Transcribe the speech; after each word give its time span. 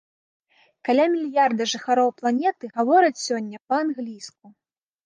Каля 0.87 1.05
мільярда 1.15 1.63
жыхароў 1.75 2.09
планеты 2.23 2.65
гавораць 2.79 3.23
сёння 3.27 3.57
па-англійску! 3.69 4.57